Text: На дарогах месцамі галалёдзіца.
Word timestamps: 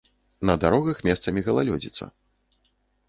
На 0.49 0.53
дарогах 0.63 1.03
месцамі 1.09 1.43
галалёдзіца. 1.49 2.11